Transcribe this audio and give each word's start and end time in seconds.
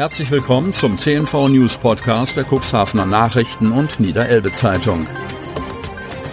Herzlich 0.00 0.30
willkommen 0.30 0.72
zum 0.72 0.96
CNV 0.96 1.50
News 1.50 1.76
Podcast 1.76 2.34
der 2.34 2.46
Cuxhavener 2.50 3.04
Nachrichten 3.04 3.70
und 3.70 4.00
Niederelbe 4.00 4.50
Zeitung. 4.50 5.06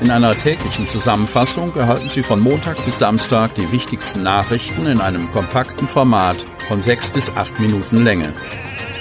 In 0.01 0.09
einer 0.09 0.33
täglichen 0.37 0.87
Zusammenfassung 0.87 1.75
erhalten 1.75 2.07
Sie 2.07 2.23
von 2.23 2.39
Montag 2.39 2.77
bis 2.85 2.99
Samstag 2.99 3.55
die 3.55 3.69
wichtigsten 3.73 4.23
Nachrichten 4.23 4.85
in 4.85 5.01
einem 5.01 5.29
kompakten 5.33 5.85
Format 5.85 6.37
von 6.69 6.81
sechs 6.81 7.11
bis 7.11 7.29
acht 7.35 7.59
Minuten 7.59 8.05
Länge. 8.05 8.31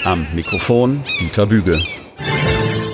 Am 0.04 0.26
Mikrofon 0.34 1.00
Dieter 1.20 1.46
Büge. 1.46 1.80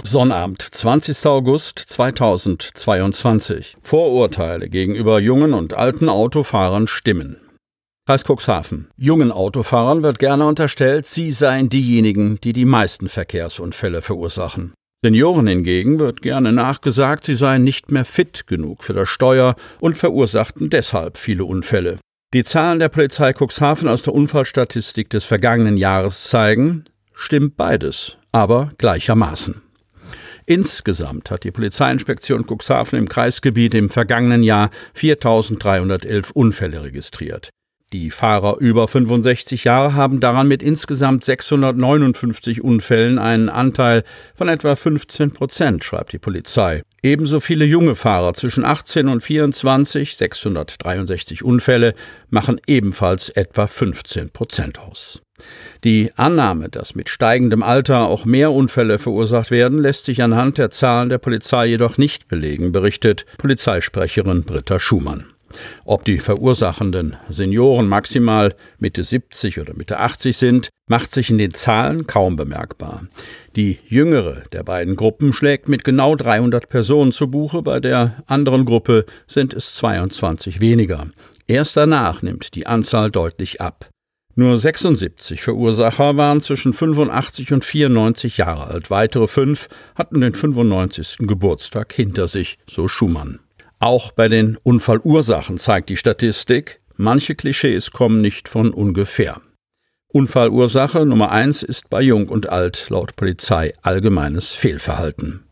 Sonnabend, 0.05 0.61
20. 0.61 1.25
August 1.25 1.79
2022. 1.79 3.79
Vorurteile 3.81 4.69
gegenüber 4.69 5.21
jungen 5.21 5.55
und 5.55 5.73
alten 5.73 6.11
Autofahrern 6.11 6.87
stimmen. 6.87 7.42
Kreis 8.13 8.25
Cuxhaven. 8.25 8.89
Jungen 8.99 9.33
Autofahrern 9.33 10.03
wird 10.03 10.19
gerne 10.19 10.45
unterstellt, 10.45 11.07
sie 11.07 11.31
seien 11.31 11.71
diejenigen, 11.71 12.39
die 12.43 12.53
die 12.53 12.67
meisten 12.67 13.09
Verkehrsunfälle 13.09 14.03
verursachen. 14.03 14.75
Senioren 15.03 15.47
hingegen 15.47 15.99
wird 15.99 16.21
gerne 16.21 16.53
nachgesagt, 16.53 17.25
sie 17.25 17.35
seien 17.35 17.65
nicht 17.65 17.91
mehr 17.91 18.05
fit 18.05 18.47
genug 18.47 18.85
für 18.85 18.93
das 18.93 19.09
Steuer 19.09 19.55
und 19.81 19.97
verursachten 19.97 20.69
deshalb 20.69 21.17
viele 21.17 21.47
Unfälle. 21.47 22.01
Die 22.35 22.45
Zahlen 22.45 22.81
der 22.81 22.91
Polizei 22.91 23.33
Cuxhaven 23.33 23.89
aus 23.89 24.03
der 24.03 24.13
Unfallstatistik 24.13 25.09
des 25.09 25.25
vergangenen 25.25 25.79
Jahres 25.79 26.25
zeigen, 26.25 26.85
stimmt 27.15 27.57
beides, 27.57 28.19
aber 28.31 28.73
gleichermaßen. 28.77 29.63
Insgesamt 30.45 31.31
hat 31.31 31.45
die 31.45 31.51
Polizeiinspektion 31.51 32.45
Cuxhaven 32.47 32.99
im 32.99 33.09
Kreisgebiet 33.09 33.73
im 33.73 33.89
vergangenen 33.89 34.43
Jahr 34.43 34.69
4.311 34.95 36.31
Unfälle 36.33 36.83
registriert. 36.83 37.49
Die 37.93 38.11
Fahrer 38.11 38.57
über 38.59 38.89
65 38.89 39.65
Jahre 39.65 39.95
haben 39.95 40.19
daran 40.19 40.49
mit 40.49 40.63
insgesamt 40.63 41.25
659 41.25 42.65
Unfällen 42.65 43.19
einen 43.19 43.51
Anteil 43.51 44.03
von 44.35 44.49
etwa 44.49 44.77
15 44.77 45.33
Prozent, 45.33 45.85
schreibt 45.85 46.15
die 46.15 46.19
Polizei. 46.19 46.83
Ebenso 47.03 47.39
viele 47.39 47.67
junge 47.67 47.95
Fahrer 47.95 48.33
zwischen 48.33 48.65
18 48.65 49.09
und 49.09 49.23
24, 49.23 50.17
663 50.17 51.45
Unfälle, 51.45 51.95
machen 52.31 52.59
ebenfalls 52.67 53.29
etwa 53.29 53.67
15 53.67 54.31
Prozent 54.31 54.79
aus. 54.79 55.21
Die 55.85 56.13
Annahme, 56.17 56.71
dass 56.71 56.95
mit 56.95 57.11
steigendem 57.11 57.63
Alter 57.63 58.07
auch 58.07 58.25
mehr 58.25 58.53
Unfälle 58.53 58.99
verursacht 58.99 59.51
werden, 59.51 59.79
lässt 59.79 60.07
sich 60.07 60.23
anhand 60.23 60.57
der 60.57 60.71
Zahlen 60.71 61.11
der 61.11 61.19
Polizei 61.19 61.67
jedoch 61.67 61.99
nicht 61.99 62.29
belegen, 62.29 62.73
berichtet 62.73 63.27
Polizeisprecherin 63.37 64.45
Britta 64.45 64.79
Schumann. 64.79 65.32
Ob 65.85 66.05
die 66.05 66.19
verursachenden 66.19 67.17
Senioren 67.29 67.89
maximal 67.89 68.55
Mitte 68.79 69.05
70 69.05 69.61
oder 69.61 69.75
Mitte 69.75 69.99
80 69.99 70.37
sind, 70.37 70.69
macht 70.87 71.13
sich 71.13 71.31
in 71.31 71.39
den 71.39 71.55
Zahlen 71.55 72.07
kaum 72.07 72.37
bemerkbar. 72.37 73.07
Die 73.57 73.79
jüngere 73.87 74.43
der 74.53 74.63
beiden 74.63 74.97
Gruppen 74.97 75.33
schlägt 75.33 75.69
mit 75.69 75.85
genau 75.85 76.17
300 76.17 76.69
Personen 76.69 77.13
zu 77.13 77.31
Buche, 77.31 77.63
bei 77.63 77.81
der 77.81 78.23
anderen 78.27 78.65
Gruppe 78.65 79.07
sind 79.27 79.55
es 79.55 79.75
22 79.77 80.61
weniger. 80.61 81.07
Erst 81.47 81.77
danach 81.77 82.23
nimmt 82.23 82.55
die 82.55 82.67
Anzahl 82.67 83.11
deutlich 83.11 83.61
ab. 83.61 83.91
Nur 84.35 84.59
76 84.59 85.43
Verursacher 85.43 86.17
waren 86.17 86.41
zwischen 86.41 86.73
85 86.73 87.53
und 87.53 87.65
94 87.67 88.39
Jahre 88.39 88.69
alt. 88.69 88.91
Weitere 88.91 89.27
fünf 89.27 89.69
hatten 89.95 90.23
den 90.23 90.33
95. 90.33 91.27
Geburtstag 91.29 91.93
hinter 91.93 92.29
sich, 92.29 92.59
so 92.67 92.89
Schumann. 92.89 93.41
Auch 93.83 94.13
bei 94.13 94.29
den 94.29 94.57
Unfallursachen 94.63 95.59
zeigt 95.59 95.89
die 95.89 95.97
Statistik, 95.97 96.81
manche 96.97 97.35
Klischees 97.35 97.91
kommen 97.91 98.21
nicht 98.21 98.49
von 98.49 98.73
ungefähr. 98.73 99.41
Unfallursache 100.07 101.05
Nummer 101.05 101.33
eins 101.33 101.65
ist 101.65 101.91
bei 101.91 102.01
Jung 102.01 102.29
und 102.29 102.49
Alt 102.49 102.91
laut 102.91 103.17
Polizei 103.17 103.73
allgemeines 103.83 104.53
Fehlverhalten. 104.53 105.43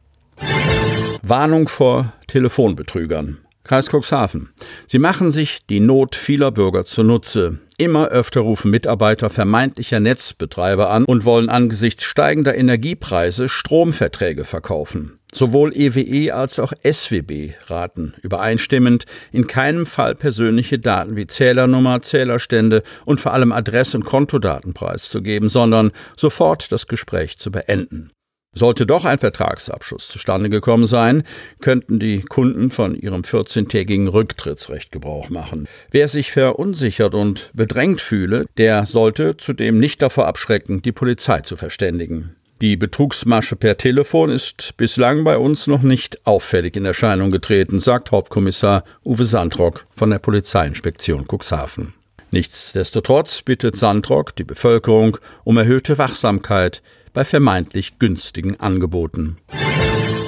Warnung 1.24 1.66
vor 1.66 2.12
Telefonbetrügern. 2.28 3.38
Kreis 3.64 3.88
Cuxhaven. 3.88 4.50
Sie 4.86 5.00
machen 5.00 5.32
sich 5.32 5.66
die 5.66 5.80
Not 5.80 6.14
vieler 6.14 6.52
Bürger 6.52 6.84
zunutze. 6.84 7.58
Immer 7.78 8.08
öfter 8.10 8.42
rufen 8.42 8.70
Mitarbeiter 8.70 9.28
vermeintlicher 9.28 9.98
Netzbetreiber 9.98 10.90
an 10.90 11.04
und 11.04 11.24
wollen 11.24 11.48
angesichts 11.48 12.04
steigender 12.04 12.54
Energiepreise 12.54 13.48
Stromverträge 13.48 14.44
verkaufen. 14.44 15.19
Sowohl 15.32 15.76
EWE 15.76 16.00
e 16.00 16.30
als 16.32 16.58
auch 16.58 16.72
SWB 16.82 17.54
raten 17.66 18.14
übereinstimmend, 18.22 19.06
in 19.32 19.46
keinem 19.46 19.86
Fall 19.86 20.14
persönliche 20.14 20.78
Daten 20.78 21.16
wie 21.16 21.26
Zählernummer, 21.26 22.02
Zählerstände 22.02 22.82
und 23.06 23.20
vor 23.20 23.32
allem 23.32 23.52
Adress- 23.52 23.94
und 23.94 24.04
Kontodaten 24.04 24.74
preiszugeben, 24.74 25.48
sondern 25.48 25.92
sofort 26.16 26.72
das 26.72 26.88
Gespräch 26.88 27.38
zu 27.38 27.50
beenden. 27.50 28.10
Sollte 28.52 28.84
doch 28.84 29.04
ein 29.04 29.18
Vertragsabschluss 29.18 30.08
zustande 30.08 30.50
gekommen 30.50 30.88
sein, 30.88 31.22
könnten 31.60 32.00
die 32.00 32.22
Kunden 32.22 32.72
von 32.72 32.96
ihrem 32.96 33.22
14-tägigen 33.22 34.08
Rücktrittsrecht 34.08 34.90
Gebrauch 34.90 35.30
machen. 35.30 35.68
Wer 35.92 36.08
sich 36.08 36.32
verunsichert 36.32 37.14
und 37.14 37.52
bedrängt 37.54 38.00
fühle, 38.00 38.46
der 38.58 38.86
sollte 38.86 39.36
zudem 39.36 39.78
nicht 39.78 40.02
davor 40.02 40.26
abschrecken, 40.26 40.82
die 40.82 40.90
Polizei 40.90 41.42
zu 41.42 41.56
verständigen. 41.56 42.34
Die 42.60 42.76
Betrugsmasche 42.76 43.56
per 43.56 43.78
Telefon 43.78 44.30
ist 44.30 44.76
bislang 44.76 45.24
bei 45.24 45.38
uns 45.38 45.66
noch 45.66 45.80
nicht 45.80 46.26
auffällig 46.26 46.76
in 46.76 46.84
Erscheinung 46.84 47.30
getreten, 47.30 47.78
sagt 47.78 48.12
Hauptkommissar 48.12 48.84
Uwe 49.02 49.24
Sandrock 49.24 49.86
von 49.94 50.10
der 50.10 50.18
Polizeiinspektion 50.18 51.24
Cuxhaven. 51.26 51.94
Nichtsdestotrotz 52.32 53.40
bittet 53.40 53.76
Sandrock 53.76 54.36
die 54.36 54.44
Bevölkerung 54.44 55.16
um 55.42 55.56
erhöhte 55.56 55.96
Wachsamkeit 55.96 56.82
bei 57.14 57.24
vermeintlich 57.24 57.98
günstigen 57.98 58.60
Angeboten. 58.60 59.38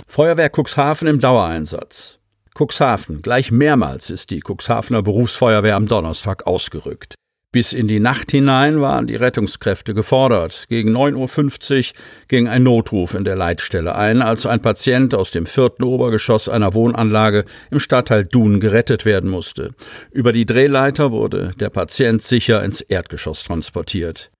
Feuerwehr 0.06 0.50
Cuxhaven 0.50 1.08
im 1.08 1.20
Dauereinsatz. 1.20 2.18
Cuxhaven. 2.58 3.20
Gleich 3.20 3.50
mehrmals 3.50 4.08
ist 4.08 4.30
die 4.30 4.40
Cuxhavener 4.40 5.02
Berufsfeuerwehr 5.02 5.76
am 5.76 5.86
Donnerstag 5.86 6.46
ausgerückt. 6.46 7.14
Bis 7.52 7.74
in 7.74 7.86
die 7.86 8.00
Nacht 8.00 8.30
hinein 8.30 8.80
waren 8.80 9.06
die 9.06 9.14
Rettungskräfte 9.14 9.92
gefordert. 9.92 10.64
Gegen 10.70 10.96
9.50 10.96 11.90
Uhr 11.90 11.96
ging 12.26 12.48
ein 12.48 12.62
Notruf 12.62 13.12
in 13.12 13.24
der 13.24 13.36
Leitstelle 13.36 13.94
ein, 13.94 14.22
als 14.22 14.46
ein 14.46 14.62
Patient 14.62 15.14
aus 15.14 15.32
dem 15.32 15.44
vierten 15.44 15.82
Obergeschoss 15.82 16.48
einer 16.48 16.72
Wohnanlage 16.72 17.44
im 17.70 17.78
Stadtteil 17.78 18.24
Dun 18.24 18.58
gerettet 18.58 19.04
werden 19.04 19.28
musste. 19.28 19.74
Über 20.12 20.32
die 20.32 20.46
Drehleiter 20.46 21.12
wurde 21.12 21.50
der 21.60 21.68
Patient 21.68 22.22
sicher 22.22 22.64
ins 22.64 22.80
Erdgeschoss 22.80 23.44
transportiert. 23.44 24.30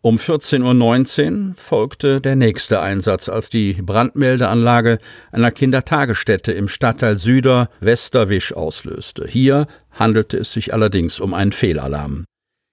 Um 0.00 0.16
14.19 0.16 1.48
Uhr 1.48 1.54
folgte 1.56 2.22
der 2.22 2.36
nächste 2.36 2.80
Einsatz, 2.80 3.28
als 3.28 3.50
die 3.50 3.74
Brandmeldeanlage 3.74 4.98
einer 5.32 5.50
Kindertagesstätte 5.50 6.52
im 6.52 6.68
Stadtteil 6.68 7.18
Süder 7.18 7.68
Westerwisch 7.80 8.54
auslöste. 8.54 9.26
Hier 9.28 9.66
handelte 9.90 10.38
es 10.38 10.52
sich 10.52 10.72
allerdings 10.72 11.20
um 11.20 11.34
einen 11.34 11.52
Fehlalarm. 11.52 12.24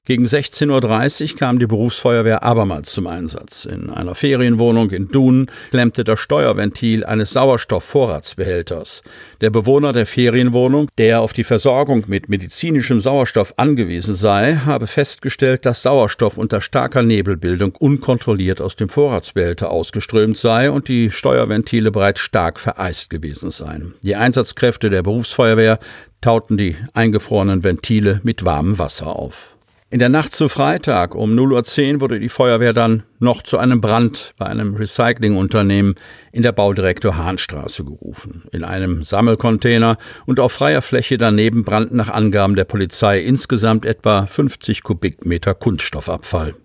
Gegen 0.03 0.25
16.30 0.25 1.33
Uhr 1.33 1.37
kam 1.37 1.59
die 1.59 1.67
Berufsfeuerwehr 1.67 2.41
abermals 2.41 2.91
zum 2.91 3.05
Einsatz. 3.05 3.65
In 3.65 3.91
einer 3.91 4.15
Ferienwohnung 4.15 4.89
in 4.89 5.09
Dun 5.09 5.45
klemmte 5.69 6.03
das 6.03 6.19
Steuerventil 6.19 7.05
eines 7.05 7.29
Sauerstoffvorratsbehälters. 7.33 9.03
Der 9.41 9.51
Bewohner 9.51 9.93
der 9.93 10.07
Ferienwohnung, 10.07 10.87
der 10.97 11.21
auf 11.21 11.33
die 11.33 11.43
Versorgung 11.43 12.05
mit 12.07 12.29
medizinischem 12.29 12.99
Sauerstoff 12.99 13.53
angewiesen 13.57 14.15
sei, 14.15 14.55
habe 14.65 14.87
festgestellt, 14.87 15.67
dass 15.67 15.83
Sauerstoff 15.83 16.35
unter 16.35 16.61
starker 16.61 17.03
Nebelbildung 17.03 17.75
unkontrolliert 17.75 18.59
aus 18.59 18.75
dem 18.75 18.89
Vorratsbehälter 18.89 19.69
ausgeströmt 19.69 20.39
sei 20.39 20.71
und 20.71 20.87
die 20.87 21.11
Steuerventile 21.11 21.91
bereits 21.91 22.21
stark 22.21 22.59
vereist 22.59 23.11
gewesen 23.11 23.51
seien. 23.51 23.93
Die 24.01 24.15
Einsatzkräfte 24.15 24.89
der 24.89 25.03
Berufsfeuerwehr 25.03 25.77
tauten 26.21 26.57
die 26.57 26.75
eingefrorenen 26.93 27.63
Ventile 27.63 28.19
mit 28.23 28.45
warmem 28.45 28.79
Wasser 28.79 29.15
auf. 29.15 29.57
In 29.91 29.99
der 29.99 30.07
Nacht 30.07 30.33
zu 30.33 30.47
Freitag 30.47 31.15
um 31.15 31.37
0.10 31.37 31.95
Uhr 31.95 32.01
wurde 32.01 32.21
die 32.21 32.29
Feuerwehr 32.29 32.71
dann 32.71 33.03
noch 33.19 33.43
zu 33.43 33.57
einem 33.57 33.81
Brand 33.81 34.33
bei 34.37 34.45
einem 34.45 34.73
Recyclingunternehmen 34.73 35.95
in 36.31 36.43
der 36.43 36.53
Baudirektor 36.53 37.17
Hahnstraße 37.17 37.83
gerufen. 37.83 38.45
In 38.53 38.63
einem 38.63 39.03
Sammelcontainer 39.03 39.97
und 40.25 40.39
auf 40.39 40.53
freier 40.53 40.81
Fläche 40.81 41.17
daneben 41.17 41.65
brannten 41.65 41.97
nach 41.97 42.07
Angaben 42.07 42.55
der 42.55 42.63
Polizei 42.63 43.19
insgesamt 43.19 43.83
etwa 43.83 44.25
50 44.25 44.81
Kubikmeter 44.81 45.53
Kunststoffabfall. 45.55 46.55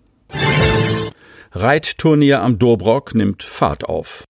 Reitturnier 1.51 2.41
am 2.41 2.57
Dobrock 2.57 3.13
nimmt 3.13 3.43
Fahrt 3.43 3.83
auf. 3.83 4.23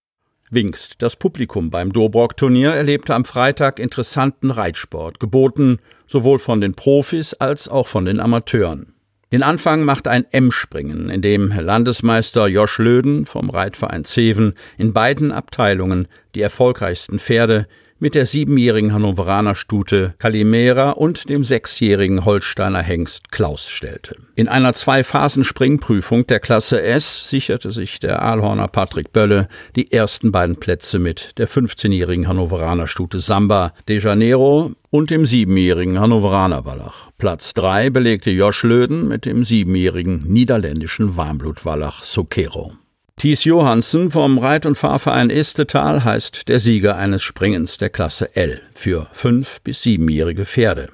Wingst. 0.50 1.02
Das 1.02 1.16
Publikum 1.16 1.70
beim 1.70 1.92
Dobrock-Turnier 1.92 2.70
erlebte 2.70 3.14
am 3.14 3.24
Freitag 3.24 3.78
interessanten 3.78 4.50
Reitsport, 4.50 5.20
geboten 5.20 5.78
sowohl 6.06 6.38
von 6.38 6.60
den 6.60 6.74
Profis 6.74 7.34
als 7.34 7.68
auch 7.68 7.88
von 7.88 8.04
den 8.04 8.20
Amateuren. 8.20 8.94
Den 9.30 9.42
Anfang 9.42 9.82
macht 9.82 10.08
ein 10.08 10.24
M-Springen, 10.30 11.10
in 11.10 11.20
dem 11.20 11.48
Landesmeister 11.48 12.46
Josch 12.46 12.78
Löden 12.78 13.26
vom 13.26 13.50
Reitverein 13.50 14.04
Zeven 14.04 14.54
in 14.78 14.94
beiden 14.94 15.32
Abteilungen 15.32 16.08
die 16.34 16.40
erfolgreichsten 16.40 17.18
Pferde, 17.18 17.66
mit 17.98 18.14
der 18.14 18.26
siebenjährigen 18.26 18.92
Hannoveraner 18.92 19.54
Stute 19.54 20.14
Calimera 20.18 20.90
und 20.90 21.28
dem 21.28 21.44
sechsjährigen 21.44 22.24
Holsteiner 22.24 22.82
Hengst 22.82 23.30
Klaus 23.30 23.68
stellte. 23.68 24.16
In 24.34 24.48
einer 24.48 24.72
Zwei-Phasen-Springprüfung 24.72 26.26
der 26.26 26.40
Klasse 26.40 26.82
S 26.82 27.28
sicherte 27.28 27.72
sich 27.72 27.98
der 27.98 28.22
Aalhorner 28.22 28.68
Patrick 28.68 29.12
Bölle 29.12 29.48
die 29.76 29.92
ersten 29.92 30.32
beiden 30.32 30.56
Plätze 30.56 30.98
mit 30.98 31.38
der 31.38 31.48
15-jährigen 31.48 32.28
Hannoveraner 32.28 32.86
Stute 32.86 33.20
Samba 33.20 33.72
de 33.88 33.98
Janeiro 33.98 34.72
und 34.90 35.10
dem 35.10 35.26
siebenjährigen 35.26 35.98
Hannoveraner 35.98 36.64
Wallach. 36.64 37.10
Platz 37.18 37.52
drei 37.54 37.90
belegte 37.90 38.30
Josh 38.30 38.62
Löden 38.62 39.08
mit 39.08 39.24
dem 39.24 39.44
siebenjährigen 39.44 40.24
niederländischen 40.26 41.16
Warmblutwallach 41.16 42.04
Sokero. 42.04 42.72
Thies 43.18 43.42
Johansen 43.42 44.12
vom 44.12 44.38
Reit- 44.38 44.64
und 44.64 44.76
Fahrverein 44.76 45.28
Estetal 45.28 46.04
heißt 46.04 46.46
der 46.48 46.60
Sieger 46.60 46.94
eines 46.94 47.20
Springens 47.20 47.76
der 47.76 47.90
Klasse 47.90 48.36
L 48.36 48.60
für 48.74 49.08
fünf- 49.12 49.60
bis 49.62 49.82
siebenjährige 49.82 50.44
Pferde. 50.44 50.90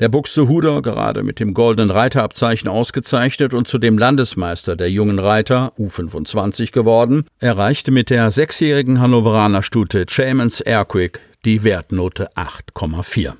Der 0.00 0.08
Buxtehuder, 0.08 0.80
gerade 0.80 1.22
mit 1.22 1.38
dem 1.38 1.52
goldenen 1.52 1.90
Reiterabzeichen 1.90 2.68
ausgezeichnet 2.68 3.52
und 3.52 3.68
zudem 3.68 3.98
Landesmeister 3.98 4.74
der 4.74 4.90
jungen 4.90 5.18
Reiter 5.18 5.74
U25 5.78 6.72
geworden, 6.72 7.26
erreichte 7.40 7.90
mit 7.90 8.08
der 8.08 8.30
sechsjährigen 8.30 8.98
Hannoveraner 8.98 9.62
Stute 9.62 10.06
Chamans 10.08 10.62
Airquick 10.62 11.20
die 11.44 11.62
Wertnote 11.62 12.30
8,4. 12.36 13.34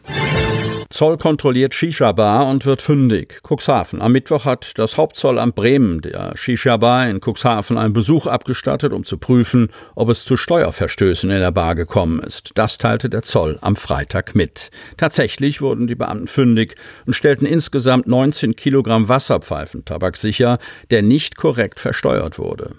Zoll 0.91 1.19
kontrolliert 1.19 1.75
Shisha-Bar 1.75 2.47
und 2.47 2.65
wird 2.65 2.81
fündig. 2.81 3.41
Cuxhaven. 3.43 4.01
Am 4.01 4.13
Mittwoch 4.13 4.45
hat 4.45 4.79
das 4.79 4.97
Hauptzollamt 4.97 5.55
Bremen 5.55 6.01
der 6.01 6.37
Shisha-Bar 6.37 7.09
in 7.09 7.21
Cuxhaven 7.21 7.77
einen 7.77 7.93
Besuch 7.93 8.27
abgestattet, 8.27 8.93
um 8.93 9.05
zu 9.05 9.19
prüfen, 9.19 9.69
ob 9.95 10.09
es 10.09 10.25
zu 10.25 10.37
Steuerverstößen 10.37 11.31
in 11.31 11.41
der 11.41 11.51
Bar 11.51 11.75
gekommen 11.75 12.21
ist. 12.21 12.53
Das 12.55 12.79
teilte 12.79 13.11
der 13.11 13.23
Zoll 13.23 13.59
am 13.61 13.77
Freitag 13.77 14.35
mit. 14.35 14.71
Tatsächlich 14.97 15.61
wurden 15.61 15.87
die 15.87 15.97
Beamten 15.97 16.29
fündig 16.29 16.77
und 17.05 17.15
stellten 17.15 17.47
insgesamt 17.47 18.07
19 18.07 18.55
Kilogramm 18.57 19.09
Wasserpfeifentabak 19.09 20.17
sicher, 20.17 20.59
der 20.91 21.03
nicht 21.03 21.37
korrekt 21.37 21.81
versteuert 21.81 22.39
wurde. 22.39 22.77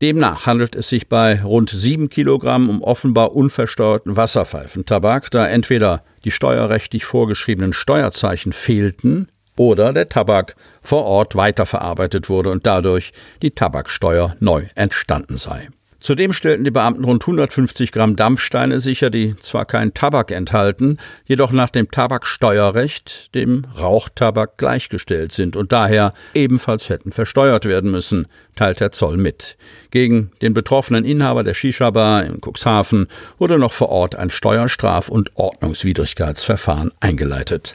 Demnach 0.00 0.46
handelt 0.46 0.76
es 0.76 0.88
sich 0.88 1.08
bei 1.08 1.42
rund 1.42 1.70
sieben 1.70 2.08
Kilogramm 2.08 2.70
um 2.70 2.82
offenbar 2.82 3.34
unversteuerten 3.34 4.16
Wasserpfeifentabak, 4.16 5.28
da 5.32 5.48
entweder 5.48 6.04
die 6.24 6.30
steuerrechtlich 6.30 7.04
vorgeschriebenen 7.04 7.72
Steuerzeichen 7.72 8.52
fehlten 8.52 9.26
oder 9.56 9.92
der 9.92 10.08
Tabak 10.08 10.54
vor 10.82 11.04
Ort 11.04 11.34
weiterverarbeitet 11.34 12.28
wurde 12.28 12.50
und 12.50 12.64
dadurch 12.64 13.12
die 13.42 13.50
Tabaksteuer 13.50 14.36
neu 14.38 14.66
entstanden 14.76 15.36
sei. 15.36 15.68
Zudem 16.00 16.32
stellten 16.32 16.64
die 16.64 16.70
Beamten 16.70 17.04
rund 17.04 17.22
150 17.24 17.90
Gramm 17.90 18.14
Dampfsteine 18.14 18.78
sicher, 18.78 19.10
die 19.10 19.36
zwar 19.36 19.64
keinen 19.64 19.94
Tabak 19.94 20.30
enthalten, 20.30 20.98
jedoch 21.26 21.50
nach 21.50 21.70
dem 21.70 21.90
Tabaksteuerrecht 21.90 23.34
dem 23.34 23.64
Rauchtabak 23.78 24.58
gleichgestellt 24.58 25.32
sind 25.32 25.56
und 25.56 25.72
daher 25.72 26.14
ebenfalls 26.34 26.88
hätten 26.88 27.10
versteuert 27.10 27.64
werden 27.64 27.90
müssen, 27.90 28.28
teilt 28.54 28.80
der 28.80 28.92
Zoll 28.92 29.16
mit. 29.16 29.56
Gegen 29.90 30.30
den 30.40 30.54
betroffenen 30.54 31.04
Inhaber 31.04 31.42
der 31.42 31.54
Shisha-Bar 31.54 32.24
in 32.24 32.40
Cuxhaven 32.40 33.08
wurde 33.38 33.58
noch 33.58 33.72
vor 33.72 33.88
Ort 33.88 34.14
ein 34.14 34.30
Steuerstraf- 34.30 35.08
und 35.08 35.36
Ordnungswidrigkeitsverfahren 35.36 36.92
eingeleitet. 37.00 37.74